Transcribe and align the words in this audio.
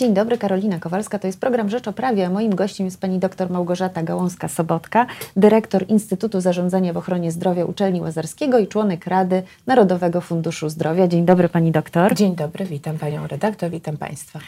Dzień 0.00 0.14
dobry, 0.14 0.38
Karolina 0.38 0.78
Kowalska. 0.78 1.18
To 1.18 1.26
jest 1.26 1.40
program 1.40 1.70
Rzecz 1.70 1.88
o 1.88 1.92
Prawie, 1.92 2.26
a 2.26 2.30
moim 2.30 2.54
gościem 2.54 2.84
jest 2.86 3.00
pani 3.00 3.18
dr 3.18 3.50
Małgorzata 3.50 4.02
Gałąska-Sobotka, 4.02 5.06
dyrektor 5.36 5.84
Instytutu 5.88 6.40
Zarządzania 6.40 6.92
w 6.92 6.96
Ochronie 6.96 7.32
Zdrowia 7.32 7.64
Uczelni 7.64 8.00
Łazarskiego 8.00 8.58
i 8.58 8.66
członek 8.66 9.06
Rady 9.06 9.42
Narodowego 9.66 10.20
Funduszu 10.20 10.68
Zdrowia. 10.68 11.08
Dzień 11.08 11.24
dobry, 11.24 11.48
pani 11.48 11.72
doktor. 11.72 12.14
Dzień 12.14 12.36
dobry, 12.36 12.64
witam 12.64 12.98
panią 12.98 13.26
redaktor, 13.26 13.70
witam 13.70 13.96
państwa. 13.96 14.38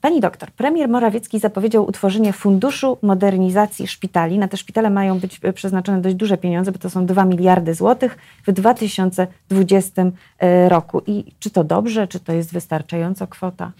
Pani 0.00 0.20
doktor, 0.20 0.50
premier 0.50 0.88
Morawiecki 0.88 1.38
zapowiedział 1.38 1.86
utworzenie 1.86 2.32
Funduszu 2.32 2.98
Modernizacji 3.02 3.86
Szpitali. 3.86 4.38
Na 4.38 4.48
te 4.48 4.56
szpitale 4.56 4.90
mają 4.90 5.18
być 5.18 5.40
przeznaczone 5.54 6.00
dość 6.00 6.16
duże 6.16 6.38
pieniądze, 6.38 6.72
bo 6.72 6.78
to 6.78 6.90
są 6.90 7.06
2 7.06 7.24
miliardy 7.24 7.74
złotych 7.74 8.18
w 8.46 8.52
2020 8.52 10.02
e, 10.38 10.68
roku. 10.68 11.02
I 11.06 11.24
czy 11.40 11.50
to 11.50 11.64
dobrze, 11.64 12.08
czy 12.08 12.20
to 12.20 12.32
jest 12.32 12.52
wystarczająca 12.52 13.26
kwota? 13.26 13.72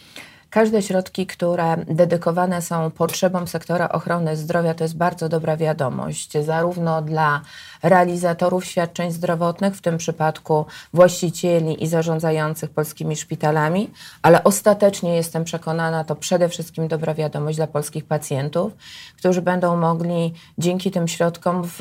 Każde 0.51 0.83
środki, 0.83 1.27
które 1.27 1.77
dedykowane 1.77 2.63
są 2.63 2.91
potrzebom 2.91 3.49
sektora 3.49 3.89
ochrony 3.89 4.37
zdrowia, 4.37 4.75
to 4.75 4.85
jest 4.85 4.97
bardzo 4.97 5.29
dobra 5.29 5.57
wiadomość, 5.57 6.33
zarówno 6.45 7.03
dla 7.03 7.41
realizatorów 7.83 8.65
świadczeń 8.65 9.11
zdrowotnych, 9.11 9.77
w 9.77 9.81
tym 9.81 9.99
przypadku 9.99 10.67
właścicieli 10.95 11.85
i 11.85 11.87
zarządzających 11.87 12.71
polskimi 12.71 13.17
szpitalami, 13.17 13.91
ale 14.23 14.45
ostatecznie 14.45 15.17
jestem 15.17 15.45
przekonana, 15.45 16.05
to 16.05 16.17
przede 16.17 16.49
wszystkim 16.49 16.89
dobra 16.89 17.15
wiadomość 17.15 17.57
dla 17.57 17.67
polskich 17.67 18.05
pacjentów, 18.05 18.73
którzy 19.17 19.43
będą 19.43 19.77
mogli 19.77 20.35
dzięki 20.59 20.91
tym 20.91 21.09
środkom 21.09 21.63
w, 21.65 21.81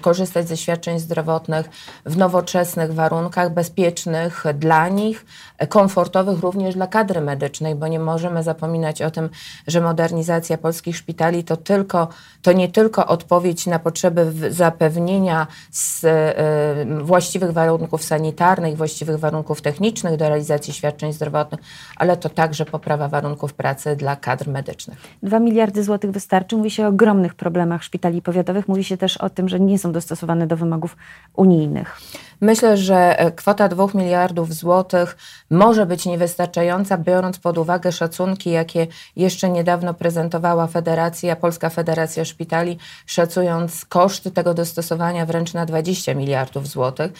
korzystać 0.00 0.48
ze 0.48 0.56
świadczeń 0.56 0.98
zdrowotnych 0.98 1.70
w 2.06 2.16
nowoczesnych 2.16 2.94
warunkach, 2.94 3.54
bezpiecznych 3.54 4.44
dla 4.54 4.88
nich, 4.88 5.26
komfortowych 5.68 6.40
również 6.40 6.74
dla 6.74 6.86
kadry 6.86 7.20
medycznej, 7.20 7.65
bo 7.74 7.88
nie 7.88 7.98
możemy 7.98 8.42
zapominać 8.42 9.02
o 9.02 9.10
tym, 9.10 9.28
że 9.66 9.80
modernizacja 9.80 10.58
polskich 10.58 10.96
szpitali 10.96 11.44
to, 11.44 11.56
tylko, 11.56 12.08
to 12.42 12.52
nie 12.52 12.68
tylko 12.68 13.06
odpowiedź 13.06 13.66
na 13.66 13.78
potrzeby 13.78 14.32
zapewnienia 14.50 15.46
z, 15.70 16.04
y, 16.04 17.04
właściwych 17.04 17.52
warunków 17.52 18.04
sanitarnych, 18.04 18.76
właściwych 18.76 19.18
warunków 19.18 19.62
technicznych 19.62 20.16
do 20.16 20.28
realizacji 20.28 20.72
świadczeń 20.72 21.12
zdrowotnych, 21.12 21.60
ale 21.96 22.16
to 22.16 22.28
także 22.28 22.64
poprawa 22.64 23.08
warunków 23.08 23.54
pracy 23.54 23.96
dla 23.96 24.16
kadr 24.16 24.48
medycznych. 24.48 24.98
Dwa 25.22 25.40
miliardy 25.40 25.84
złotych 25.84 26.10
wystarczy. 26.10 26.56
Mówi 26.56 26.70
się 26.70 26.84
o 26.84 26.88
ogromnych 26.88 27.34
problemach 27.34 27.82
szpitali 27.82 28.22
powiatowych. 28.22 28.68
Mówi 28.68 28.84
się 28.84 28.96
też 28.96 29.16
o 29.16 29.30
tym, 29.30 29.48
że 29.48 29.60
nie 29.60 29.78
są 29.78 29.92
dostosowane 29.92 30.46
do 30.46 30.56
wymogów 30.56 30.96
unijnych. 31.34 32.00
Myślę, 32.40 32.76
że 32.76 33.18
e, 33.18 33.32
kwota 33.32 33.68
2 33.68 33.86
miliardów 33.94 34.54
złotych 34.54 35.16
może 35.50 35.86
być 35.86 36.06
niewystarczająca, 36.06 36.98
biorąc 36.98 37.38
pod 37.38 37.58
uwagę 37.58 37.92
szacunki, 37.92 38.50
jakie 38.50 38.86
jeszcze 39.16 39.48
niedawno 39.48 39.94
prezentowała 39.94 40.66
Federacja, 40.66 41.36
Polska 41.36 41.70
Federacja 41.70 42.24
Szpitali, 42.24 42.78
szacując 43.06 43.84
koszty 43.84 44.30
tego 44.30 44.54
dostosowania 44.54 45.26
wręcz 45.26 45.54
na 45.54 45.66
20 45.66 46.14
miliardów 46.14 46.68
złotych. 46.68 47.12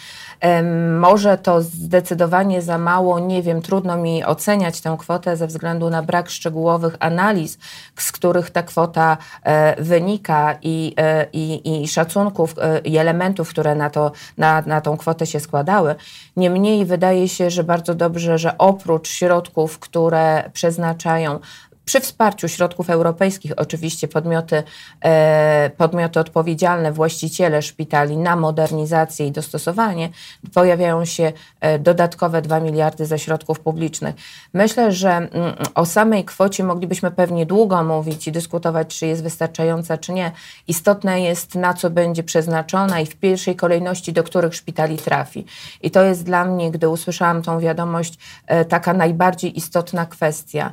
Może 0.99 1.37
to 1.37 1.61
zdecydowanie 1.61 2.61
za 2.61 2.77
mało, 2.77 3.19
nie 3.19 3.43
wiem, 3.43 3.61
trudno 3.61 3.97
mi 3.97 4.25
oceniać 4.25 4.81
tę 4.81 4.95
kwotę 4.99 5.37
ze 5.37 5.47
względu 5.47 5.89
na 5.89 6.03
brak 6.03 6.29
szczegółowych 6.29 6.95
analiz, 6.99 7.57
z 7.95 8.11
których 8.11 8.49
ta 8.49 8.63
kwota 8.63 9.17
e, 9.43 9.83
wynika 9.83 10.57
i, 10.61 10.93
e, 10.97 11.25
i, 11.33 11.83
i 11.83 11.87
szacunków 11.87 12.55
i 12.83 12.97
elementów, 12.97 13.49
które 13.49 13.75
na, 13.75 13.89
to, 13.89 14.11
na, 14.37 14.61
na 14.61 14.81
tą 14.81 14.97
kwotę 14.97 15.06
kwotę 15.07 15.25
się 15.25 15.39
składały. 15.39 15.95
Niemniej 16.37 16.85
wydaje 16.85 17.29
się, 17.29 17.49
że 17.49 17.63
bardzo 17.63 17.95
dobrze, 17.95 18.37
że 18.37 18.57
oprócz 18.57 19.09
środków, 19.09 19.79
które 19.79 20.49
przeznaczają 20.53 21.39
przy 21.87 21.99
wsparciu 21.99 22.47
środków 22.47 22.89
europejskich, 22.89 23.51
oczywiście 23.57 24.07
podmioty, 24.07 24.63
e, 25.01 25.71
podmioty 25.77 26.19
odpowiedzialne, 26.19 26.91
właściciele 26.91 27.61
szpitali 27.61 28.17
na 28.17 28.35
modernizację 28.35 29.27
i 29.27 29.31
dostosowanie, 29.31 30.09
pojawiają 30.53 31.05
się 31.05 31.33
e, 31.61 31.79
dodatkowe 31.79 32.41
2 32.41 32.59
miliardy 32.59 33.05
ze 33.05 33.19
środków 33.19 33.59
publicznych. 33.59 34.15
Myślę, 34.53 34.91
że 34.91 35.09
mm, 35.09 35.29
o 35.75 35.85
samej 35.85 36.25
kwocie 36.25 36.63
moglibyśmy 36.63 37.11
pewnie 37.11 37.45
długo 37.45 37.83
mówić 37.83 38.27
i 38.27 38.31
dyskutować, 38.31 38.99
czy 38.99 39.07
jest 39.07 39.23
wystarczająca, 39.23 39.97
czy 39.97 40.13
nie. 40.13 40.31
Istotne 40.67 41.21
jest, 41.21 41.55
na 41.55 41.73
co 41.73 41.89
będzie 41.89 42.23
przeznaczona 42.23 42.99
i 42.99 43.05
w 43.05 43.15
pierwszej 43.15 43.55
kolejności 43.55 44.13
do 44.13 44.23
których 44.23 44.55
szpitali 44.55 44.97
trafi. 44.97 45.45
I 45.81 45.91
to 45.91 46.03
jest 46.03 46.23
dla 46.23 46.45
mnie, 46.45 46.71
gdy 46.71 46.89
usłyszałam 46.89 47.41
tą 47.41 47.59
wiadomość, 47.59 48.17
e, 48.47 48.65
taka 48.65 48.93
najbardziej 48.93 49.57
istotna 49.57 50.05
kwestia. 50.05 50.71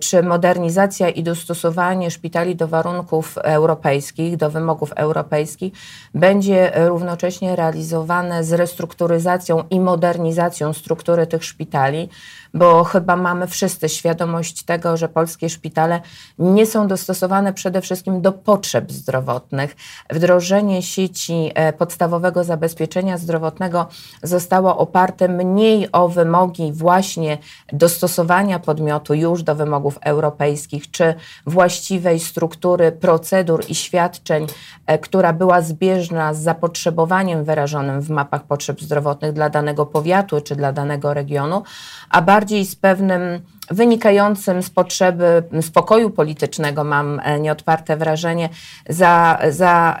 Czy 0.00 0.22
modernizacja 0.22 0.47
modernizacja 0.48 1.08
i 1.08 1.22
dostosowanie 1.22 2.10
szpitali 2.10 2.56
do 2.56 2.68
warunków 2.68 3.38
europejskich, 3.38 4.36
do 4.36 4.50
wymogów 4.50 4.92
europejskich 4.92 5.72
będzie 6.14 6.72
równocześnie 6.74 7.56
realizowane 7.56 8.44
z 8.44 8.52
restrukturyzacją 8.52 9.64
i 9.70 9.80
modernizacją 9.80 10.72
struktury 10.72 11.26
tych 11.26 11.44
szpitali, 11.44 12.08
bo 12.54 12.84
chyba 12.84 13.16
mamy 13.16 13.46
wszyscy 13.46 13.88
świadomość 13.88 14.62
tego, 14.62 14.96
że 14.96 15.08
polskie 15.08 15.48
szpitale 15.50 16.00
nie 16.38 16.66
są 16.66 16.88
dostosowane 16.88 17.52
przede 17.52 17.80
wszystkim 17.80 18.20
do 18.20 18.32
potrzeb 18.32 18.92
zdrowotnych. 18.92 19.76
Wdrożenie 20.10 20.82
sieci 20.82 21.50
e, 21.54 21.72
podstawowego 21.72 22.44
zabezpieczenia 22.44 23.18
zdrowotnego 23.18 23.86
zostało 24.22 24.78
oparte 24.78 25.28
mniej 25.28 25.88
o 25.92 26.08
wymogi 26.08 26.72
właśnie 26.72 27.38
dostosowania 27.72 28.58
podmiotu 28.58 29.14
już 29.14 29.42
do 29.42 29.54
wymogów 29.54 29.98
europejskich, 30.02 30.90
czy 30.90 31.14
właściwej 31.46 32.20
struktury 32.20 32.92
procedur 32.92 33.64
i 33.68 33.74
świadczeń, 33.74 34.46
e, 34.86 34.98
która 34.98 35.32
była 35.32 35.62
zbieżna 35.62 36.34
z 36.34 36.38
zapotrzebowaniem 36.38 37.44
wyrażonym 37.44 38.00
w 38.00 38.10
mapach 38.10 38.42
potrzeb 38.42 38.80
zdrowotnych 38.80 39.32
dla 39.32 39.50
danego 39.50 39.86
powiatu 39.86 40.40
czy 40.40 40.56
dla 40.56 40.72
danego 40.72 41.14
regionu, 41.14 41.62
a 42.10 42.22
bardziej 42.22 42.47
z 42.64 42.76
pewnym 42.76 43.40
wynikającym 43.70 44.62
z 44.62 44.70
potrzeby 44.70 45.42
spokoju 45.60 46.10
politycznego, 46.10 46.84
mam 46.84 47.20
e, 47.24 47.40
nieodparte 47.40 47.96
wrażenie, 47.96 48.48
za, 48.88 49.38
za 49.50 49.98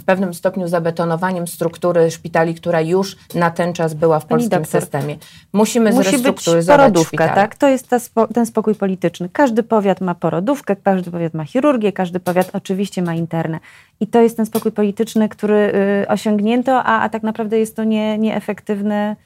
w 0.00 0.04
pewnym 0.04 0.34
stopniu 0.34 0.68
zabetonowaniem 0.68 1.46
struktury 1.46 2.10
szpitali, 2.10 2.54
która 2.54 2.80
już 2.80 3.16
na 3.34 3.50
ten 3.50 3.72
czas 3.72 3.94
była 3.94 4.20
w 4.20 4.26
polskim 4.26 4.50
doktor, 4.50 4.80
systemie. 4.80 5.16
Musimy 5.52 5.92
musi 5.92 6.10
zrestrukturyzować 6.10 6.80
porodówka, 6.80 7.28
tak? 7.28 7.54
To 7.54 7.68
jest 7.68 7.88
ta, 7.88 7.98
ten 8.34 8.46
spokój 8.46 8.74
polityczny. 8.74 9.28
Każdy 9.32 9.62
powiat 9.62 10.00
ma 10.00 10.14
porodówkę, 10.14 10.76
każdy 10.76 11.10
powiat 11.10 11.34
ma 11.34 11.44
chirurgię, 11.44 11.92
każdy 11.92 12.20
powiat 12.20 12.50
oczywiście 12.52 13.02
ma 13.02 13.14
internę. 13.14 13.58
I 14.00 14.06
to 14.06 14.20
jest 14.20 14.36
ten 14.36 14.46
spokój 14.46 14.72
polityczny, 14.72 15.28
który 15.28 15.72
y, 16.04 16.08
osiągnięto, 16.08 16.84
a, 16.84 17.00
a 17.00 17.08
tak 17.08 17.22
naprawdę 17.22 17.58
jest 17.58 17.76
to 17.76 17.84
nie, 17.84 18.18
nieefektywne 18.18 19.16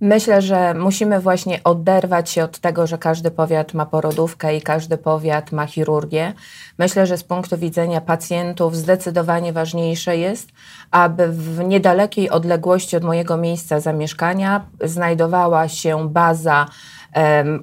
Myślę, 0.00 0.42
że 0.42 0.74
musimy 0.74 1.20
właśnie 1.20 1.60
oderwać 1.64 2.30
się 2.30 2.44
od 2.44 2.58
tego, 2.58 2.86
że 2.86 2.98
każdy 2.98 3.30
powiat 3.30 3.74
ma 3.74 3.86
porodówkę 3.86 4.56
i 4.56 4.62
każdy 4.62 4.98
powiat 4.98 5.52
ma 5.52 5.66
chirurgię. 5.66 6.32
Myślę, 6.78 7.06
że 7.06 7.18
z 7.18 7.24
punktu 7.24 7.56
widzenia 7.58 8.00
pacjentów 8.00 8.76
zdecydowanie 8.76 9.52
ważniejsze 9.52 10.16
jest, 10.16 10.48
aby 10.90 11.28
w 11.28 11.64
niedalekiej 11.64 12.30
odległości 12.30 12.96
od 12.96 13.04
mojego 13.04 13.36
miejsca 13.36 13.80
zamieszkania 13.80 14.66
znajdowała 14.84 15.68
się 15.68 16.08
baza 16.08 16.66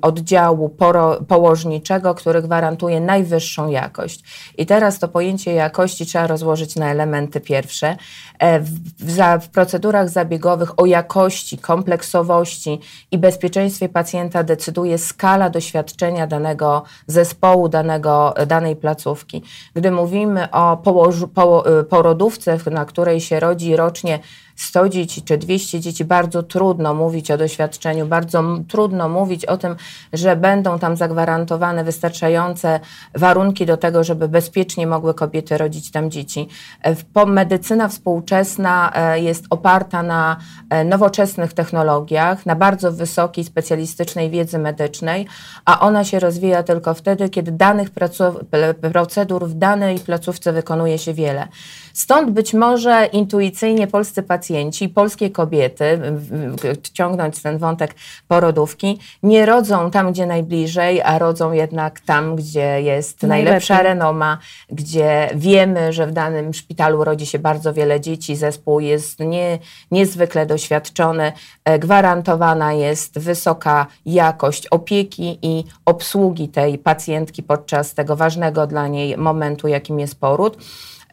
oddziału 0.02 0.70
poro, 0.70 1.22
położniczego, 1.28 2.16
który 2.16 2.42
gwarantuje 2.42 3.00
najwyższą 3.02 3.70
jakość. 3.70 4.24
I 4.58 4.66
teraz 4.66 5.00
to 5.00 5.08
pojęcie 5.08 5.54
jakości 5.54 6.06
trzeba 6.06 6.28
rozłożyć 6.28 6.76
na 6.76 6.92
elementy 6.92 7.42
pierwsze. 7.42 7.96
E, 8.40 8.60
w, 8.60 8.70
w, 9.00 9.18
w 9.42 9.50
procedurach 9.50 10.10
zabiegowych 10.10 10.80
o 10.80 10.86
jakości, 10.86 11.58
kompleksowości 11.58 12.80
i 13.12 13.18
bezpieczeństwie 13.18 13.90
pacjenta 13.90 14.44
decyduje 14.44 14.98
skala 14.98 15.50
doświadczenia 15.50 16.28
danego 16.28 16.84
zespołu, 17.08 17.70
danego, 17.70 18.34
danej 18.48 18.76
placówki. 18.76 19.44
Gdy 19.74 19.92
mówimy 19.92 20.52
o 20.52 20.78
położu, 20.78 21.28
po, 21.28 21.80
y, 21.80 21.84
porodówce, 21.84 22.58
na 22.72 22.86
której 22.86 23.22
się 23.22 23.40
rodzi 23.40 23.76
rocznie 23.76 24.20
100 24.56 24.90
dzieci 24.90 25.22
czy 25.22 25.38
200 25.38 25.80
dzieci, 25.80 26.06
bardzo 26.06 26.44
trudno 26.44 26.94
mówić 26.94 27.32
o 27.32 27.38
doświadczeniu, 27.38 28.06
bardzo 28.06 28.44
trudno 28.68 29.10
mówić 29.10 29.46
o 29.46 29.58
tym, 29.58 29.76
że 30.14 30.36
będą 30.36 30.80
tam 30.80 30.98
zagwarantowane 30.98 31.84
wystarczające 31.84 32.80
warunki 33.16 33.66
do 33.66 33.78
tego, 33.78 34.04
żeby 34.04 34.28
bezpiecznie 34.28 34.88
mogły 34.88 35.14
kobiety 35.14 35.58
rodzić 35.58 35.92
tam 35.92 36.12
dzieci. 36.12 36.48
E, 37.16 37.26
medycyna 37.26 37.88
współczesna 37.88 38.92
e, 38.96 39.20
jest 39.20 39.46
oparta 39.50 40.04
na 40.04 40.38
e, 40.70 40.84
nowoczesnych 40.84 41.54
technologiach, 41.54 42.46
na 42.46 42.56
bardzo 42.56 42.92
wysokiej 42.92 43.44
specjalistycznej 43.44 44.30
wiedzy 44.30 44.60
medycznej, 44.60 45.28
a 45.66 45.80
ona 45.80 46.04
się 46.04 46.20
rozwija 46.20 46.64
tylko 46.64 46.94
wtedy, 46.94 47.30
kiedy 47.30 47.52
danych 47.52 47.90
procedur 48.92 49.48
w 49.48 49.54
danej 49.54 50.00
placówce 50.00 50.54
wykonuje 50.54 50.98
się 50.98 51.14
wiele. 51.14 51.48
Stąd 51.94 52.32
być 52.32 52.54
może 52.54 53.06
intuicyjnie 53.06 53.88
polscy 53.88 54.24
pacjenci 54.24 54.45
pacjenci, 54.46 54.90
polskie 54.90 55.30
kobiety, 55.30 56.02
ciągnąć 56.94 57.42
ten 57.42 57.58
wątek 57.58 57.96
porodówki, 58.28 59.00
nie 59.24 59.46
rodzą 59.46 59.92
tam, 59.92 60.12
gdzie 60.12 60.26
najbliżej, 60.26 61.02
a 61.02 61.20
rodzą 61.20 61.52
jednak 61.52 62.00
tam, 62.00 62.36
gdzie 62.36 62.82
jest 62.82 63.24
Najlepiej. 63.24 63.46
najlepsza 63.46 63.84
renoma, 63.84 64.38
gdzie 64.70 65.30
wiemy, 65.36 65.94
że 65.94 66.08
w 66.08 66.12
danym 66.12 66.54
szpitalu 66.54 67.04
rodzi 67.04 67.26
się 67.26 67.40
bardzo 67.40 67.74
wiele 67.74 68.02
dzieci, 68.02 68.36
zespół 68.36 68.80
jest 68.80 69.20
nie, 69.20 69.60
niezwykle 69.92 70.46
doświadczony, 70.46 71.32
e, 71.66 71.80
gwarantowana 71.80 72.74
jest 72.74 73.20
wysoka 73.20 73.88
jakość 74.06 74.68
opieki 74.68 75.40
i 75.42 75.64
obsługi 75.86 76.50
tej 76.50 76.78
pacjentki 76.78 77.44
podczas 77.44 77.94
tego 77.94 78.16
ważnego 78.16 78.68
dla 78.68 78.88
niej 78.88 79.18
momentu, 79.18 79.68
jakim 79.68 80.00
jest 80.00 80.20
poród. 80.20 80.58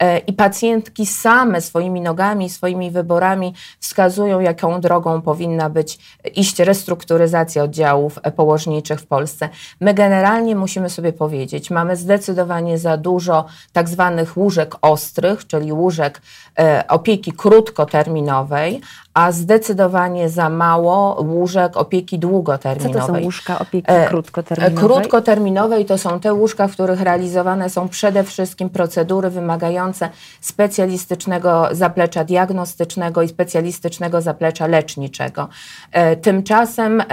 E, 0.03 0.17
I 0.17 0.33
pacjentki 0.33 1.05
same 1.05 1.61
swoimi 1.61 2.01
nogami, 2.01 2.49
swoimi 2.49 2.91
wyborami 2.91 3.53
wskazują, 3.79 4.39
jaką 4.39 4.81
drogą 4.81 5.21
powinna 5.21 5.69
być 5.69 5.99
iść 6.35 6.59
restrukturyzacja 6.59 7.63
oddziałów 7.63 8.19
położniczych 8.35 8.99
w 8.99 9.05
Polsce. 9.05 9.49
My 9.79 9.93
generalnie 9.93 10.55
musimy 10.55 10.89
sobie 10.89 11.13
powiedzieć, 11.13 11.69
mamy 11.71 11.95
zdecydowanie 11.95 12.77
za 12.77 12.97
dużo 12.97 13.45
tak 13.73 13.89
zwanych 13.89 14.37
łóżek 14.37 14.75
ostrych, 14.81 15.47
czyli 15.47 15.71
łóżek 15.73 16.21
e, 16.59 16.83
opieki 16.87 17.31
krótkoterminowej, 17.31 18.81
a 19.13 19.31
zdecydowanie 19.31 20.29
za 20.29 20.49
mało 20.49 21.21
łóżek 21.21 21.77
opieki 21.77 22.15
Co 22.15 22.21
długoterminowej. 22.21 23.01
to 23.01 23.07
są 23.07 23.19
łóżka 23.21 23.59
opieki 23.59 23.85
E, 23.91 24.07
krótkoterminowej? 24.07 24.77
Krótkoterminowej 24.77 25.85
to 25.85 25.97
są 25.97 26.19
te 26.19 26.33
łóżka, 26.33 26.67
w 26.67 26.71
których 26.71 27.01
realizowane 27.01 27.69
są 27.69 27.89
przede 27.89 28.23
wszystkim 28.23 28.69
procedury 28.69 29.29
wymagające 29.29 30.09
specjalistycznego 30.41 31.67
zaplecza 31.71 32.23
diagnostycznego 32.23 33.21
i 33.21 33.27
specjalistycznego 33.27 34.21
zaplecza 34.21 34.67
leczniczego. 34.67 35.47
E, 35.91 36.15
Tymczasem 36.15 37.01
em, 37.01 37.07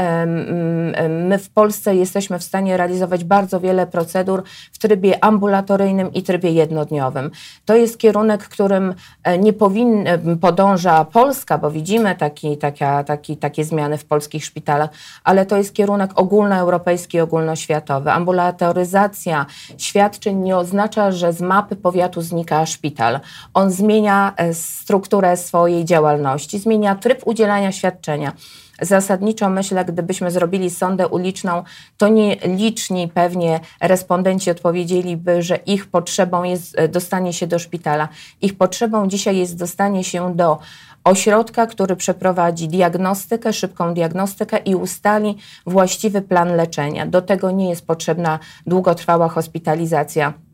em, 0.95 1.27
my 1.27 1.39
w 1.39 1.51
Polsce 1.51 1.95
jesteśmy 1.95 2.39
w 2.39 2.43
stanie 2.45 2.77
realizować 2.77 3.25
bardzo 3.25 3.61
wiele 3.61 3.87
procedur 3.87 4.43
w 4.73 4.79
trybie 4.79 5.25
ambulatoryjnym 5.25 6.13
i 6.13 6.23
trybie 6.23 6.51
jednodniowym. 6.51 7.31
To 7.65 7.75
jest 7.77 7.99
kierunek, 7.99 8.49
którym 8.49 8.95
e, 9.25 9.39
nie 9.39 9.53
powin, 9.53 10.07
em, 10.07 10.39
podąża 10.39 11.05
Polska, 11.05 11.59
bo 11.59 11.71
widzimy 11.71 11.90
taki, 11.99 12.57
taka, 12.57 13.05
taki, 13.05 13.37
takie 13.37 13.65
zmiany 13.65 13.99
w 13.99 14.05
polskich 14.05 14.45
szpitalach, 14.45 14.91
ale 15.25 15.47
to 15.47 15.57
jest 15.57 15.75
kierunek 15.75 16.11
ogólnoeuropejski, 16.15 17.21
ogólnoświatowy. 17.21 18.11
Ambulatoryzacja 18.11 19.47
świadczeń 19.79 20.37
nie 20.37 20.57
oznacza, 20.57 21.13
że 21.13 21.33
z 21.33 21.41
mapy 21.41 21.77
powiatu 21.77 22.23
znika 22.23 22.67
szpital. 22.67 23.21
On 23.55 23.71
zmienia 23.71 24.33
e, 24.37 24.55
strukturę 24.55 25.37
swojej 25.37 25.85
działalności, 25.85 26.59
zmienia 26.59 26.95
tryb 26.95 27.23
udzielania 27.25 27.73
świadczenia. 27.73 28.33
Zasadniczo 28.81 29.51
myślę, 29.51 29.85
gdybyśmy 29.85 30.31
zrobili 30.31 30.71
sondę 30.71 31.09
uliczną, 31.09 31.63
to 31.97 32.09
nieliczni 32.09 33.09
pewnie 33.09 33.61
respondenci 33.81 34.51
odpowiedzieliby, 34.51 35.43
że 35.43 35.57
ich 35.57 35.87
potrzebą 35.87 36.43
jest 36.43 36.79
e, 36.79 36.89
dostanie 36.89 37.33
się 37.33 37.47
do 37.47 37.59
szpitala. 37.59 38.09
Ich 38.43 38.59
potrzebą 38.59 39.09
dzisiaj 39.09 39.37
jest 39.37 39.59
dostanie 39.59 40.05
się 40.05 40.37
do 40.37 40.59
ośrodka, 41.05 41.67
który 41.67 41.97
przeprowadzi 41.97 42.69
diagnostykę, 42.69 43.53
szybką 43.53 43.95
diagnostykę 43.95 44.59
i 44.59 44.75
ustali 44.75 45.37
właściwy 45.67 46.23
plan 46.23 46.57
leczenia. 46.57 47.07
Do 47.07 47.23
tego 47.23 47.51
nie 47.51 47.69
jest 47.69 47.87
potrzebna 47.87 48.39
długotrwała 48.67 49.29
hospitalizacja. 49.29 50.50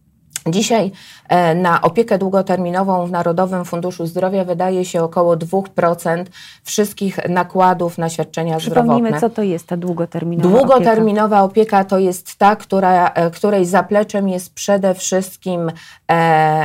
Dzisiaj 0.46 0.92
e, 1.28 1.54
na 1.54 1.82
opiekę 1.82 2.18
długoterminową 2.18 3.06
w 3.06 3.10
Narodowym 3.10 3.64
Funduszu 3.64 4.06
Zdrowia 4.06 4.44
wydaje 4.44 4.84
się 4.84 5.02
około 5.02 5.36
2% 5.36 6.24
wszystkich 6.64 7.28
nakładów 7.28 7.98
na 7.98 8.08
świadczenia 8.08 8.56
Przypomnijmy, 8.56 9.08
zdrowotne. 9.08 9.20
co 9.20 9.34
to 9.34 9.42
jest 9.42 9.66
ta 9.66 9.76
długoterminowa 9.76 10.48
Długoterminowa 10.48 11.42
opieka 11.42 11.84
to 11.84 11.98
jest 11.98 12.36
ta, 12.36 12.56
która, 12.56 13.08
e, 13.08 13.30
której 13.30 13.66
zapleczem 13.66 14.28
jest 14.28 14.54
przede 14.54 14.94
wszystkim, 14.94 15.70
e, 16.10 16.12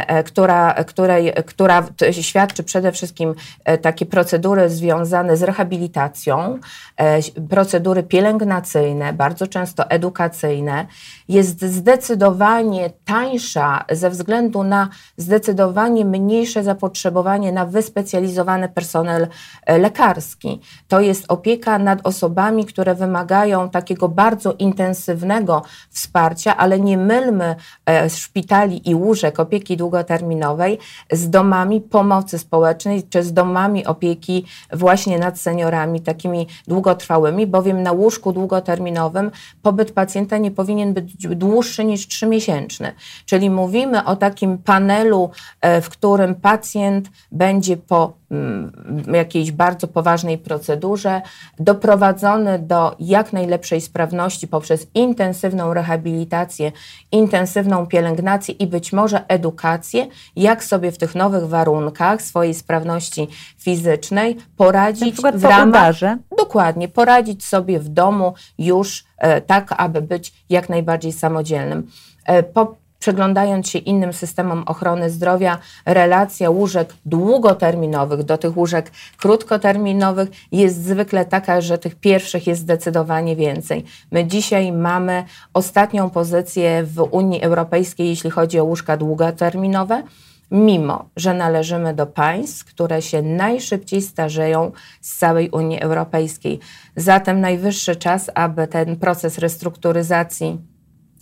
e, 0.07 0.23
która, 0.23 0.73
której, 0.73 1.33
która 1.45 1.83
świadczy 2.11 2.63
przede 2.63 2.91
wszystkim 2.91 3.35
takie 3.81 4.05
procedury 4.05 4.69
związane 4.69 5.37
z 5.37 5.43
rehabilitacją, 5.43 6.59
e, 6.97 7.19
procedury 7.49 8.03
pielęgnacyjne, 8.03 9.13
bardzo 9.13 9.47
często 9.47 9.89
edukacyjne. 9.89 10.85
Jest 11.27 11.61
zdecydowanie 11.61 12.89
tańsza 13.05 13.70
ze 13.91 14.09
względu 14.09 14.63
na 14.63 14.89
zdecydowanie 15.17 16.05
mniejsze 16.05 16.63
zapotrzebowanie 16.63 17.51
na 17.51 17.65
wyspecjalizowany 17.65 18.69
personel 18.69 19.27
e, 19.65 19.77
lekarski. 19.77 20.61
To 20.87 21.01
jest 21.01 21.25
opieka 21.27 21.79
nad 21.79 22.07
osobami, 22.07 22.65
które 22.65 22.95
wymagają 22.95 23.69
takiego 23.69 24.09
bardzo 24.09 24.53
intensywnego 24.53 25.63
wsparcia, 25.89 26.57
ale 26.57 26.79
nie 26.79 26.97
mylmy 26.97 27.55
e, 27.85 28.09
szpitali 28.09 28.89
i 28.89 28.95
łóżek 28.95 29.39
opieki 29.39 29.77
długoterminowej 29.77 30.77
z 31.11 31.29
domami 31.29 31.81
pomocy 31.81 32.39
społecznej 32.39 33.03
czy 33.09 33.23
z 33.23 33.33
domami 33.33 33.85
opieki 33.85 34.45
właśnie 34.73 35.19
nad 35.19 35.39
seniorami, 35.39 36.01
takimi 36.01 36.47
długotrwałymi, 36.67 37.47
bowiem 37.47 37.83
na 37.83 37.91
łóżku 37.91 38.33
długoterminowym 38.33 39.31
pobyt 39.61 39.91
pacjenta 39.91 40.37
nie 40.37 40.51
powinien 40.51 40.93
być 40.93 41.27
dłuższy 41.27 41.85
niż 41.85 42.07
trzymiesięczny. 42.07 42.93
Czyli 43.25 43.49
mówimy 43.61 44.05
o 44.05 44.15
takim 44.15 44.57
panelu, 44.57 45.29
e, 45.61 45.81
w 45.81 45.89
którym 45.89 46.35
pacjent 46.35 47.09
będzie 47.31 47.77
po 47.77 48.13
mm, 48.31 48.71
jakiejś 49.13 49.51
bardzo 49.51 49.87
poważnej 49.87 50.37
procedurze 50.37 51.21
doprowadzony 51.59 52.59
do 52.59 52.95
jak 52.99 53.33
najlepszej 53.33 53.81
sprawności 53.81 54.47
poprzez 54.47 54.87
intensywną 54.93 55.73
rehabilitację, 55.73 56.71
intensywną 57.11 57.87
pielęgnację 57.87 58.53
i 58.53 58.67
być 58.67 58.93
może 58.93 59.27
edukację, 59.27 60.07
jak 60.35 60.63
sobie 60.63 60.91
w 60.91 60.97
tych 60.97 61.15
nowych 61.15 61.47
warunkach 61.47 62.21
swojej 62.21 62.53
sprawności 62.53 63.27
fizycznej 63.57 64.35
Na 64.35 64.41
poradzić 64.57 65.13
przykład 65.13 65.37
w 65.37 65.43
ramach 65.43 65.67
udarze. 65.67 66.17
Dokładnie, 66.37 66.87
poradzić 66.87 67.45
sobie 67.45 67.79
w 67.79 67.89
domu 67.89 68.33
już 68.57 69.03
e, 69.17 69.41
tak, 69.41 69.73
aby 69.77 70.01
być 70.01 70.33
jak 70.49 70.69
najbardziej 70.69 71.11
samodzielnym. 71.13 71.87
E, 72.25 72.43
po, 72.43 72.75
Przeglądając 73.01 73.69
się 73.69 73.79
innym 73.79 74.13
systemom 74.13 74.63
ochrony 74.65 75.09
zdrowia, 75.09 75.57
relacja 75.85 76.49
łóżek 76.49 76.93
długoterminowych 77.05 78.23
do 78.23 78.37
tych 78.37 78.57
łóżek 78.57 78.91
krótkoterminowych 79.17 80.29
jest 80.51 80.83
zwykle 80.83 81.25
taka, 81.25 81.61
że 81.61 81.77
tych 81.77 81.95
pierwszych 81.95 82.47
jest 82.47 82.61
zdecydowanie 82.61 83.35
więcej. 83.35 83.85
My 84.11 84.25
dzisiaj 84.25 84.71
mamy 84.71 85.23
ostatnią 85.53 86.09
pozycję 86.09 86.83
w 86.83 87.07
Unii 87.11 87.41
Europejskiej, 87.41 88.07
jeśli 88.07 88.29
chodzi 88.29 88.59
o 88.59 88.63
łóżka 88.63 88.97
długoterminowe 88.97 90.03
mimo 90.51 91.09
że 91.15 91.33
należymy 91.33 91.93
do 91.93 92.05
państw, 92.05 92.65
które 92.65 93.01
się 93.01 93.21
najszybciej 93.21 94.01
starzeją 94.01 94.71
z 95.01 95.17
całej 95.17 95.49
Unii 95.49 95.81
Europejskiej. 95.81 96.59
Zatem 96.95 97.41
najwyższy 97.41 97.95
czas, 97.95 98.31
aby 98.35 98.67
ten 98.67 98.95
proces 98.95 99.37
restrukturyzacji 99.37 100.70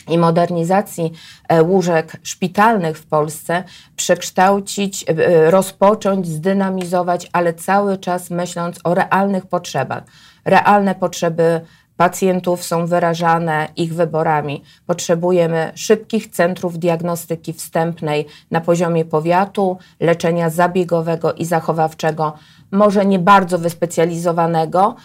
i 0.10 0.18
modernizacji 0.18 1.12
e, 1.48 1.64
łóżek 1.64 2.18
szpitalnych 2.24 2.98
w 2.98 3.06
Polsce 3.06 3.64
przekształcić, 3.96 5.06
e, 5.08 5.52
rozpocząć, 5.52 6.28
zdynamizować, 6.28 7.30
ale 7.34 7.54
cały 7.54 7.98
czas 7.98 8.30
myśląc 8.30 8.80
o 8.84 8.94
realnych 8.94 9.46
potrzebach. 9.46 10.04
Realne 10.46 10.96
potrzeby 10.96 11.62
pacjentów 12.00 12.64
są 12.64 12.86
wyrażane 12.86 13.68
ich 13.76 13.94
wyborami. 13.94 14.64
Potrzebujemy 14.86 15.72
szybkich 15.76 16.28
centrów 16.28 16.80
diagnostyki 16.80 17.54
wstępnej 17.54 18.26
na 18.52 18.62
poziomie 18.62 19.06
powiatu, 19.06 19.78
leczenia 20.00 20.50
zabiegowego 20.50 21.34
i 21.34 21.46
zachowawczego, 21.46 22.34
może 22.72 23.06
nie 23.06 23.20
bardzo 23.20 23.60
wyspecjalizowanego, 23.60 24.96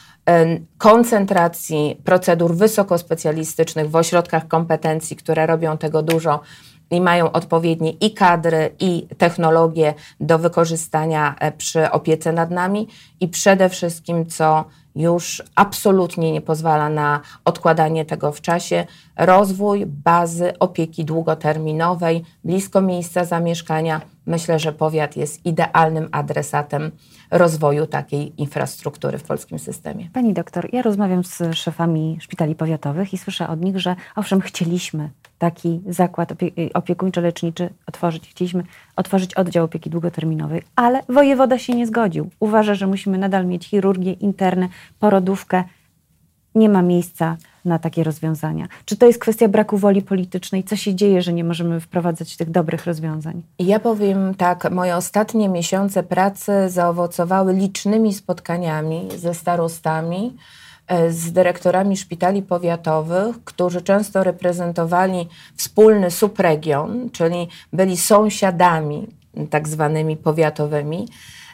koncentracji 0.78 2.00
procedur 2.04 2.54
wysokospecjalistycznych 2.54 3.90
w 3.90 3.96
ośrodkach 3.96 4.48
kompetencji, 4.48 5.16
które 5.16 5.46
robią 5.46 5.78
tego 5.78 6.02
dużo 6.02 6.40
i 6.94 7.00
mają 7.00 7.32
odpowiednie 7.32 7.90
i 7.90 8.14
kadry, 8.14 8.74
i 8.80 9.06
technologie 9.18 9.94
do 10.20 10.38
wykorzystania 10.38 11.34
e, 11.38 11.52
przy 11.52 11.90
opiece 11.90 12.32
nad 12.32 12.50
nami 12.50 12.88
i 13.20 13.28
przede 13.28 13.68
wszystkim, 13.68 14.26
co 14.26 14.64
już 14.94 15.42
absolutnie 15.54 16.32
nie 16.32 16.40
pozwala 16.40 16.88
na 16.88 17.20
odkładanie 17.44 18.04
tego 18.04 18.32
w 18.32 18.40
czasie, 18.40 18.86
rozwój 19.16 19.86
bazy 19.86 20.58
opieki 20.58 21.04
długoterminowej 21.04 22.24
blisko 22.44 22.80
miejsca 22.80 23.24
zamieszkania. 23.24 24.00
Myślę, 24.26 24.58
że 24.58 24.72
powiat 24.72 25.16
jest 25.16 25.46
idealnym 25.46 26.08
adresatem 26.12 26.90
rozwoju 27.30 27.86
takiej 27.86 28.40
infrastruktury 28.40 29.18
w 29.18 29.22
polskim 29.22 29.58
systemie. 29.58 30.08
Pani 30.12 30.32
doktor, 30.32 30.68
ja 30.72 30.82
rozmawiam 30.82 31.24
z 31.24 31.42
szefami 31.54 32.18
szpitali 32.20 32.54
powiatowych 32.54 33.14
i 33.14 33.18
słyszę 33.18 33.48
od 33.48 33.60
nich, 33.60 33.80
że 33.80 33.96
owszem, 34.16 34.40
chcieliśmy 34.40 35.10
taki 35.38 35.80
zakład 35.88 36.32
opie- 36.32 36.70
opiekuńczo-leczniczy 36.74 37.68
otworzyć. 37.86 38.28
Chcieliśmy 38.30 38.64
otworzyć 38.96 39.34
oddział 39.34 39.64
opieki 39.64 39.90
długoterminowej, 39.90 40.62
ale 40.76 41.02
wojewoda 41.08 41.58
się 41.58 41.74
nie 41.74 41.86
zgodził. 41.86 42.30
Uważa, 42.40 42.74
że 42.74 42.86
musimy 42.86 43.18
nadal 43.18 43.46
mieć 43.46 43.66
chirurgię, 43.66 44.12
internę, 44.12 44.68
porodówkę. 44.98 45.64
Nie 46.54 46.68
ma 46.68 46.82
miejsca 46.82 47.36
na 47.64 47.78
takie 47.78 48.04
rozwiązania. 48.04 48.68
Czy 48.84 48.96
to 48.96 49.06
jest 49.06 49.18
kwestia 49.18 49.48
braku 49.48 49.78
woli 49.78 50.02
politycznej? 50.02 50.64
Co 50.64 50.76
się 50.76 50.94
dzieje, 50.94 51.22
że 51.22 51.32
nie 51.32 51.44
możemy 51.44 51.80
wprowadzać 51.80 52.36
tych 52.36 52.50
dobrych 52.50 52.86
rozwiązań? 52.86 53.42
Ja 53.58 53.80
powiem 53.80 54.34
tak, 54.34 54.70
moje 54.70 54.96
ostatnie 54.96 55.48
miesiące 55.48 56.02
pracy 56.02 56.52
zaowocowały 56.68 57.54
licznymi 57.54 58.14
spotkaniami 58.14 59.08
ze 59.16 59.34
starostami, 59.34 60.36
z 61.10 61.32
dyrektorami 61.32 61.96
szpitali 61.96 62.42
powiatowych, 62.42 63.44
którzy 63.44 63.82
często 63.82 64.24
reprezentowali 64.24 65.28
wspólny 65.56 66.10
subregion, 66.10 67.10
czyli 67.10 67.48
byli 67.72 67.96
sąsiadami 67.96 69.06
tak 69.50 69.68
zwanymi 69.68 70.16
powiatowymi 70.16 71.08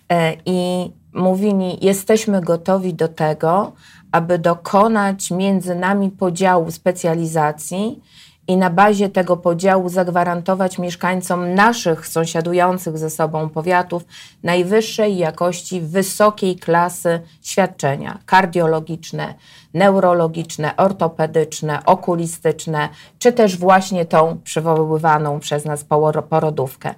e, 0.09 0.37
i 0.47 0.91
mówili, 1.15 1.79
jesteśmy 1.87 2.41
gotowi 2.41 2.95
do 2.95 3.09
tego, 3.09 3.73
aby 4.13 4.39
dokonać 4.39 5.31
między 5.31 5.75
nami 5.75 6.11
podziału 6.11 6.71
specjalizacji 6.71 8.03
i 8.49 8.57
na 8.57 8.71
bazie 8.71 9.09
tego 9.09 9.37
podziału 9.37 9.89
zagwarantować 9.89 10.79
mieszkańcom 10.79 11.55
naszych 11.55 12.07
sąsiadujących 12.07 12.99
ze 12.99 13.11
sobą 13.11 13.49
powiatów 13.49 14.05
najwyższej 14.43 15.17
jakości, 15.17 15.81
wysokiej 15.81 16.57
klasy 16.57 17.21
świadczenia 17.43 18.19
kardiologiczne, 18.27 19.35
neurologiczne, 19.75 20.77
ortopedyczne, 20.77 21.85
okulistyczne, 21.87 22.89
czy 23.19 23.33
też 23.33 23.57
właśnie 23.57 24.05
tą 24.05 24.41
przywoływaną 24.45 25.41
przez 25.41 25.65
nas 25.65 25.85
porodówkę. 26.31 26.95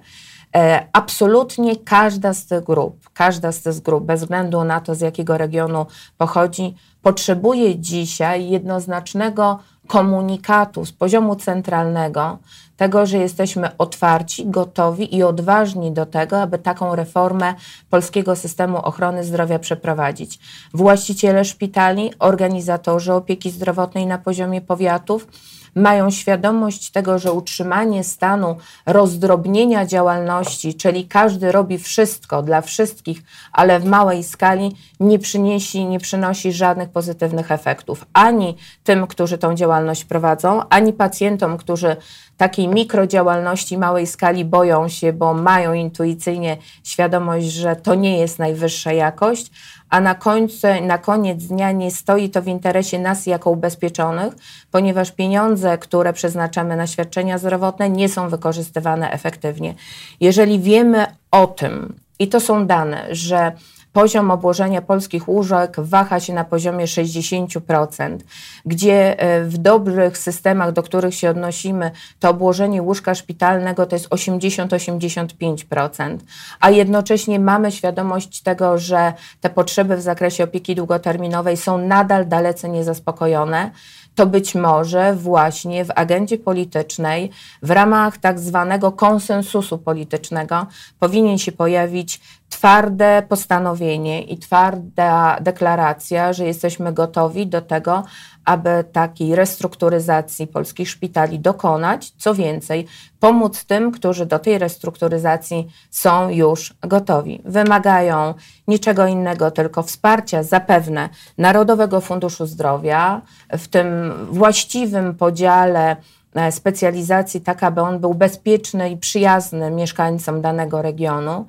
E, 0.55 0.87
absolutnie 0.93 1.75
każda 1.75 2.33
z 2.33 2.45
tych 2.45 2.63
grup, 2.63 3.09
każda 3.13 3.51
z 3.51 3.61
tych 3.61 3.79
grup, 3.79 4.03
bez 4.03 4.21
względu 4.21 4.63
na 4.63 4.81
to, 4.81 4.95
z 4.95 5.01
jakiego 5.01 5.37
regionu 5.37 5.85
pochodzi, 6.17 6.75
potrzebuje 7.01 7.79
dzisiaj 7.79 8.49
jednoznacznego 8.49 9.59
komunikatu 9.87 10.85
z 10.85 10.91
poziomu 10.91 11.35
centralnego, 11.35 12.37
tego, 12.77 13.05
że 13.05 13.17
jesteśmy 13.17 13.77
otwarci, 13.77 14.45
gotowi 14.45 15.15
i 15.15 15.23
odważni 15.23 15.91
do 15.91 16.05
tego, 16.05 16.41
aby 16.41 16.57
taką 16.57 16.95
reformę 16.95 17.53
polskiego 17.89 18.35
systemu 18.35 18.77
ochrony 18.77 19.23
zdrowia 19.23 19.59
przeprowadzić. 19.59 20.39
Właściciele 20.73 21.45
szpitali, 21.45 22.11
organizatorzy 22.19 23.13
opieki 23.13 23.51
zdrowotnej 23.51 24.07
na 24.07 24.17
poziomie 24.17 24.61
powiatów, 24.61 25.27
mają 25.75 26.11
świadomość 26.11 26.91
tego, 26.91 27.19
że 27.19 27.31
utrzymanie 27.31 28.03
stanu 28.03 28.55
rozdrobnienia 28.85 29.85
działalności, 29.85 30.73
czyli 30.73 31.07
każdy 31.07 31.51
robi 31.51 31.77
wszystko 31.77 32.43
dla 32.43 32.61
wszystkich, 32.61 33.23
ale 33.51 33.79
w 33.79 33.85
małej 33.85 34.23
skali, 34.23 34.75
nie 34.99 35.19
przyniesie, 35.19 35.85
nie 35.85 35.99
przynosi 35.99 36.53
żadnych 36.53 36.89
pozytywnych 36.89 37.51
efektów 37.51 38.05
ani 38.13 38.57
tym, 38.83 39.07
którzy 39.07 39.37
tą 39.37 39.55
działalność 39.55 40.05
prowadzą, 40.05 40.61
ani 40.69 40.93
pacjentom, 40.93 41.57
którzy 41.57 41.95
takiej 42.37 42.67
mikrodziałalności 42.67 43.77
małej 43.77 44.07
skali 44.07 44.45
boją 44.45 44.87
się, 44.87 45.13
bo 45.13 45.33
mają 45.33 45.73
intuicyjnie 45.73 46.57
świadomość, 46.83 47.45
że 47.45 47.75
to 47.75 47.95
nie 47.95 48.19
jest 48.19 48.39
najwyższa 48.39 48.93
jakość, 48.93 49.51
a 49.89 50.01
na, 50.01 50.15
końcu, 50.15 50.67
na 50.81 50.97
koniec 50.97 51.43
dnia 51.43 51.71
nie 51.71 51.91
stoi 51.91 52.29
to 52.29 52.41
w 52.41 52.47
interesie 52.47 52.99
nas 52.99 53.25
jako 53.25 53.49
ubezpieczonych, 53.49 54.33
ponieważ 54.71 55.11
pieniądze, 55.11 55.62
które 55.77 56.13
przeznaczamy 56.13 56.75
na 56.75 56.87
świadczenia 56.87 57.37
zdrowotne, 57.37 57.89
nie 57.89 58.09
są 58.09 58.29
wykorzystywane 58.29 59.11
efektywnie. 59.11 59.73
Jeżeli 60.19 60.59
wiemy 60.59 61.05
o 61.31 61.47
tym, 61.47 61.95
i 62.19 62.27
to 62.27 62.39
są 62.39 62.67
dane, 62.67 63.07
że 63.11 63.51
poziom 63.93 64.31
obłożenia 64.31 64.81
polskich 64.81 65.29
łóżek 65.29 65.75
waha 65.77 66.19
się 66.19 66.33
na 66.33 66.43
poziomie 66.43 66.85
60%, 66.85 68.17
gdzie 68.65 69.19
e, 69.19 69.43
w 69.43 69.57
dobrych 69.57 70.17
systemach, 70.17 70.71
do 70.71 70.83
których 70.83 71.15
się 71.15 71.29
odnosimy, 71.29 71.91
to 72.19 72.29
obłożenie 72.29 72.81
łóżka 72.81 73.15
szpitalnego 73.15 73.85
to 73.85 73.95
jest 73.95 74.09
80-85%, 74.09 76.17
a 76.59 76.69
jednocześnie 76.69 77.39
mamy 77.39 77.71
świadomość 77.71 78.41
tego, 78.41 78.77
że 78.77 79.13
te 79.41 79.49
potrzeby 79.49 79.97
w 79.97 80.01
zakresie 80.01 80.43
opieki 80.43 80.75
długoterminowej 80.75 81.57
są 81.57 81.77
nadal 81.77 82.27
dalece 82.27 82.69
niezaspokojone 82.69 83.71
to 84.15 84.25
być 84.25 84.55
może 84.55 85.15
właśnie 85.15 85.85
w 85.85 85.91
agendzie 85.95 86.37
politycznej, 86.37 87.29
w 87.61 87.71
ramach 87.71 88.17
tak 88.17 88.39
zwanego 88.39 88.91
konsensusu 88.91 89.77
politycznego, 89.77 90.67
powinien 90.99 91.37
się 91.37 91.51
pojawić 91.51 92.21
twarde 92.49 93.23
postanowienie 93.29 94.21
i 94.21 94.37
twarda 94.37 95.37
deklaracja, 95.41 96.33
że 96.33 96.45
jesteśmy 96.45 96.93
gotowi 96.93 97.47
do 97.47 97.61
tego, 97.61 98.03
aby 98.45 98.83
takiej 98.91 99.35
restrukturyzacji 99.35 100.47
polskich 100.47 100.89
szpitali 100.89 101.39
dokonać. 101.39 102.11
Co 102.17 102.35
więcej, 102.35 102.87
pomóc 103.19 103.65
tym, 103.65 103.91
którzy 103.91 104.25
do 104.25 104.39
tej 104.39 104.57
restrukturyzacji 104.57 105.67
są 105.91 106.29
już 106.29 106.73
gotowi. 106.81 107.41
Wymagają 107.45 108.33
niczego 108.67 109.07
innego, 109.07 109.51
tylko 109.51 109.83
wsparcia 109.83 110.43
zapewne 110.43 111.09
Narodowego 111.37 112.01
Funduszu 112.01 112.45
Zdrowia 112.45 113.21
w 113.51 113.67
tym 113.67 114.13
właściwym 114.31 115.15
podziale 115.15 115.95
e, 116.35 116.51
specjalizacji, 116.51 117.41
tak 117.41 117.63
aby 117.63 117.81
on 117.81 117.99
był 117.99 118.13
bezpieczny 118.13 118.89
i 118.89 118.97
przyjazny 118.97 119.71
mieszkańcom 119.71 120.41
danego 120.41 120.81
regionu. 120.81 121.45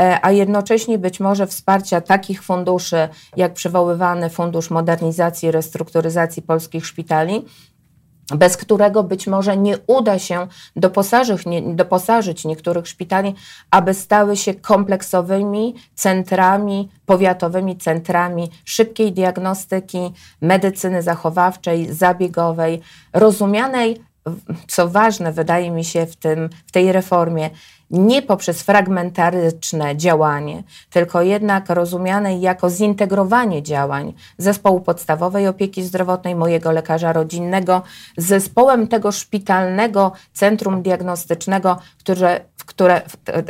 E, 0.00 0.18
a 0.22 0.30
jednocześnie 0.30 0.98
być 0.98 1.20
może 1.20 1.46
wsparcia 1.46 2.00
takich 2.00 2.42
funduszy, 2.42 3.08
jak 3.36 3.52
przywoływany 3.52 4.30
Fundusz 4.30 4.70
Modernizacji 4.70 5.48
i 5.48 5.52
Restrukturyzacji 5.52 6.42
Polskich 6.42 6.86
Szpitali, 6.86 7.44
bez 8.36 8.56
którego 8.56 9.02
być 9.02 9.26
może 9.26 9.56
nie 9.56 9.78
uda 9.86 10.18
się 10.18 10.46
doposażyć, 10.76 11.46
nie, 11.46 11.62
doposażyć 11.62 12.44
niektórych 12.44 12.88
szpitali, 12.88 13.34
aby 13.70 13.94
stały 13.94 14.36
się 14.36 14.54
kompleksowymi 14.54 15.74
centrami, 15.94 16.88
powiatowymi 17.06 17.76
centrami 17.76 18.50
szybkiej 18.64 19.12
diagnostyki, 19.12 20.12
medycyny 20.40 21.02
zachowawczej, 21.02 21.92
zabiegowej, 21.92 22.80
rozumianej, 23.12 24.02
co 24.68 24.88
ważne 24.88 25.32
wydaje 25.32 25.70
mi 25.70 25.84
się 25.84 26.06
w, 26.06 26.16
tym, 26.16 26.50
w 26.66 26.72
tej 26.72 26.92
reformie, 26.92 27.50
nie 27.92 28.22
poprzez 28.22 28.62
fragmentaryczne 28.62 29.96
działanie, 29.96 30.62
tylko 30.90 31.22
jednak 31.22 31.70
rozumiane 31.70 32.38
jako 32.38 32.70
zintegrowanie 32.70 33.62
działań 33.62 34.12
zespołu 34.38 34.80
podstawowej 34.80 35.48
opieki 35.48 35.82
zdrowotnej, 35.82 36.34
mojego 36.34 36.72
lekarza 36.72 37.12
rodzinnego, 37.12 37.82
z 38.16 38.26
zespołem 38.26 38.88
tego 38.88 39.12
szpitalnego 39.12 40.12
centrum 40.32 40.82
diagnostycznego, 40.82 41.78
które, 41.98 42.40
które 42.66 43.02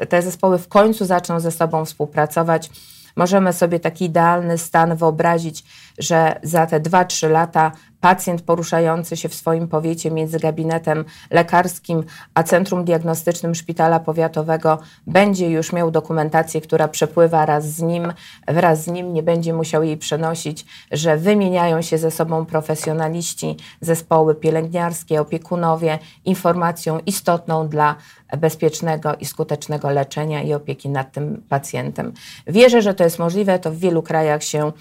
te 0.09 0.23
zespoły 0.23 0.59
w 0.59 0.69
końcu 0.69 1.05
zaczną 1.05 1.41
ze 1.41 1.51
sobą 1.51 1.85
współpracować. 1.85 2.71
Możemy 3.17 3.53
sobie 3.53 3.81
taki 3.81 4.05
idealny 4.05 4.59
stan 4.59 4.97
wyobrazić, 4.97 5.65
że 5.99 6.41
za 6.43 6.67
te 6.67 6.81
2-3 6.81 7.31
lata 7.31 7.73
pacjent 8.03 8.43
poruszający 8.43 9.17
się 9.17 9.29
w 9.29 9.35
swoim 9.35 9.69
powiecie 9.69 10.11
między 10.11 10.39
gabinetem 10.39 11.05
lekarskim 11.31 12.05
a 12.35 12.43
centrum 12.43 12.85
diagnostycznym 12.85 13.55
szpitala 13.55 14.01
powiatowego 14.01 14.79
będzie 15.07 15.51
już 15.51 15.73
miał 15.73 15.91
dokumentację, 15.91 16.61
która 16.61 16.89
przepływa 16.89 17.47
raz 17.47 17.65
z 17.65 17.83
nim, 17.83 18.13
wraz 18.49 18.85
z 18.85 18.87
nim 18.87 19.13
nie 19.13 19.23
będzie 19.23 19.55
musiał 19.55 19.83
jej 19.83 19.97
przenosić, 19.97 20.67
że 20.93 21.17
wymieniają 21.17 21.83
się 21.83 21.99
ze 21.99 22.11
sobą 22.11 22.47
profesjonaliści, 22.47 23.57
zespoły 23.81 24.35
pielęgniarskie, 24.35 25.21
opiekunowie 25.21 25.99
informacją 26.25 26.99
istotną 27.07 27.69
dla 27.69 27.97
bezpiecznego 28.39 29.15
i 29.15 29.25
skutecznego 29.25 29.91
leczenia 29.91 30.43
i 30.43 30.55
opieki 30.55 30.89
nad 30.89 31.13
tym 31.13 31.43
pacjentem. 31.49 32.13
Wierzę, 32.47 32.83
że 32.83 32.95
to 32.95 33.05
jest 33.05 33.19
możliwe, 33.19 33.59
to 33.59 33.71
w 33.71 33.77
wielu 33.77 34.03
krajach 34.03 34.43
się 34.43 34.73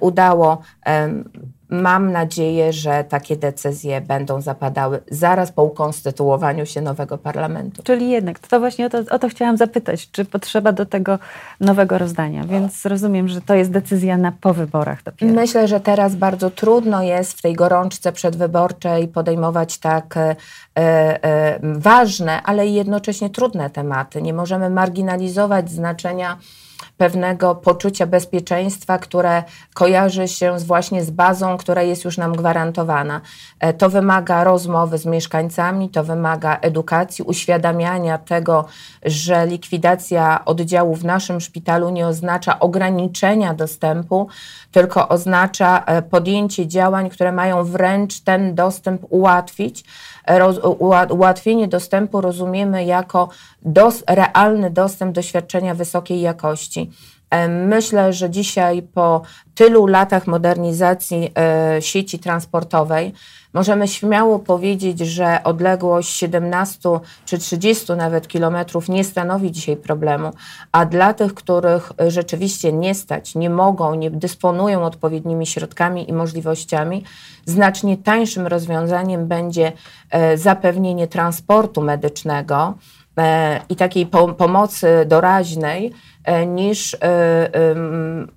udało. 0.00 0.62
Mam 1.68 2.12
nadzieję, 2.12 2.72
że 2.72 3.04
takie 3.04 3.36
decyzje 3.36 4.00
będą 4.00 4.40
zapadały 4.40 5.00
zaraz 5.10 5.52
po 5.52 5.64
ukonstytuowaniu 5.64 6.66
się 6.66 6.80
nowego 6.80 7.18
parlamentu. 7.18 7.82
Czyli 7.82 8.10
jednak, 8.10 8.38
to 8.38 8.60
właśnie 8.60 8.86
o 8.86 8.90
to, 8.90 8.98
o 9.10 9.18
to 9.18 9.28
chciałam 9.28 9.56
zapytać, 9.56 10.10
czy 10.10 10.24
potrzeba 10.24 10.72
do 10.72 10.86
tego 10.86 11.18
nowego 11.60 11.98
rozdania, 11.98 12.44
więc 12.44 12.86
rozumiem, 12.86 13.28
że 13.28 13.40
to 13.40 13.54
jest 13.54 13.70
decyzja 13.70 14.16
na 14.16 14.32
po 14.32 14.54
wyborach 14.54 15.02
dopiero. 15.02 15.32
Myślę, 15.34 15.68
że 15.68 15.80
teraz 15.80 16.14
bardzo 16.14 16.50
trudno 16.50 17.02
jest 17.02 17.38
w 17.38 17.42
tej 17.42 17.54
gorączce 17.54 18.12
przedwyborczej 18.12 19.08
podejmować 19.08 19.78
tak 19.78 20.16
e, 20.16 20.36
e, 20.76 21.58
ważne, 21.62 22.42
ale 22.42 22.66
jednocześnie 22.66 23.30
trudne 23.30 23.70
tematy. 23.70 24.22
Nie 24.22 24.32
możemy 24.32 24.70
marginalizować 24.70 25.70
znaczenia 25.70 26.38
pewnego 26.96 27.54
poczucia 27.54 28.06
bezpieczeństwa, 28.06 28.98
które 28.98 29.42
kojarzy 29.74 30.28
się 30.28 30.58
z, 30.58 30.64
właśnie 30.64 31.04
z 31.04 31.10
bazą, 31.10 31.56
która 31.56 31.82
jest 31.82 32.04
już 32.04 32.18
nam 32.18 32.32
gwarantowana. 32.32 33.20
E, 33.60 33.72
to 33.72 33.90
wymaga 33.90 34.44
rozmowy 34.44 34.98
z 34.98 35.06
mieszkańcami, 35.06 35.88
to 35.88 36.04
wymaga 36.04 36.58
edukacji, 36.60 37.24
uświadamiania 37.24 38.18
tego, 38.18 38.64
że 39.02 39.46
likwidacja 39.46 40.44
oddziału 40.44 40.94
w 40.94 41.04
naszym 41.04 41.40
szpitalu 41.40 41.90
nie 41.90 42.06
oznacza 42.06 42.60
ograniczenia 42.60 43.54
dostępu, 43.54 44.28
tylko 44.72 45.08
oznacza 45.08 45.84
e, 45.86 46.02
podjęcie 46.02 46.66
działań, 46.66 47.10
które 47.10 47.32
mają 47.32 47.64
wręcz 47.64 48.20
ten 48.20 48.54
dostęp 48.54 49.02
ułatwić. 49.08 49.84
Roz, 50.26 50.56
ułatwienie 51.10 51.68
dostępu 51.68 52.20
rozumiemy 52.20 52.84
jako 52.84 53.28
dos, 53.62 54.02
realny 54.06 54.70
dostęp 54.70 55.14
do 55.14 55.22
świadczenia 55.22 55.74
wysokiej 55.74 56.20
jakości. 56.20 56.73
E, 57.34 57.48
myślę, 57.48 58.12
że 58.12 58.30
dzisiaj 58.30 58.82
po 58.82 59.22
tylu 59.54 59.86
latach 59.86 60.26
modernizacji 60.26 61.30
e, 61.38 61.82
sieci 61.82 62.18
transportowej 62.18 63.12
możemy 63.52 63.88
śmiało 63.88 64.38
powiedzieć, 64.38 64.98
że 64.98 65.38
odległość 65.44 66.08
17 66.08 66.88
czy 67.24 67.38
30 67.38 67.92
nawet 67.92 68.28
kilometrów 68.28 68.88
nie 68.88 69.04
stanowi 69.04 69.52
dzisiaj 69.52 69.76
problemu, 69.76 70.30
a 70.72 70.86
dla 70.86 71.14
tych, 71.14 71.34
których 71.34 71.92
rzeczywiście 72.08 72.72
nie 72.72 72.94
stać, 72.94 73.34
nie 73.34 73.50
mogą, 73.50 73.94
nie 73.94 74.10
dysponują 74.10 74.82
odpowiednimi 74.84 75.46
środkami 75.46 76.10
i 76.10 76.12
możliwościami, 76.12 77.04
znacznie 77.44 77.96
tańszym 77.96 78.46
rozwiązaniem 78.46 79.26
będzie 79.26 79.72
e, 80.10 80.38
zapewnienie 80.38 81.08
transportu 81.08 81.82
medycznego 81.82 82.74
i 83.68 83.76
takiej 83.76 84.06
pomocy 84.36 84.88
doraźnej, 85.06 85.92
E, 85.92 86.13
niż 86.46 86.94
e, 86.94 86.98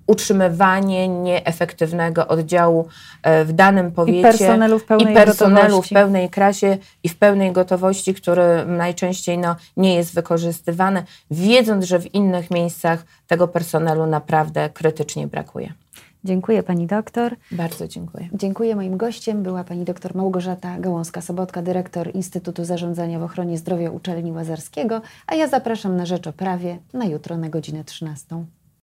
utrzymywanie 0.06 1.08
nieefektywnego 1.08 2.28
oddziału 2.28 2.88
e, 3.22 3.44
w 3.44 3.52
danym 3.52 3.92
powiecie 3.92 4.18
i 4.18 4.22
personelu 4.22 4.78
w 4.78 4.84
pełnej, 4.84 5.12
i 5.12 5.16
personelu 5.16 5.82
w 5.82 5.88
pełnej 5.88 6.30
krasie 6.30 6.78
i 7.02 7.08
w 7.08 7.16
pełnej 7.16 7.52
gotowości, 7.52 8.14
który 8.14 8.66
najczęściej 8.66 9.38
no, 9.38 9.56
nie 9.76 9.94
jest 9.94 10.14
wykorzystywany, 10.14 11.02
wiedząc, 11.30 11.84
że 11.84 11.98
w 11.98 12.14
innych 12.14 12.50
miejscach 12.50 13.04
tego 13.26 13.48
personelu 13.48 14.06
naprawdę 14.06 14.70
krytycznie 14.70 15.26
brakuje. 15.26 15.72
Dziękuję 16.24 16.62
pani 16.62 16.86
doktor. 16.86 17.36
Bardzo 17.52 17.88
dziękuję. 17.88 18.28
Dziękuję. 18.32 18.76
Moim 18.76 18.96
gościem 18.96 19.42
była 19.42 19.64
pani 19.64 19.84
doktor 19.84 20.14
Małgorzata 20.14 20.78
Gałąska-Sobotka, 20.80 21.62
dyrektor 21.62 22.14
Instytutu 22.14 22.64
Zarządzania 22.64 23.18
w 23.18 23.22
Ochronie 23.22 23.58
Zdrowia 23.58 23.90
Uczelni 23.90 24.32
Łazarskiego, 24.32 25.02
a 25.26 25.34
ja 25.34 25.48
zapraszam 25.48 25.96
na 25.96 26.06
Rzecz 26.06 26.26
o 26.26 26.32
Prawie 26.32 26.78
na 26.92 27.04
jutro 27.04 27.36
na 27.36 27.48
godzinę 27.48 27.84
13. 27.84 28.44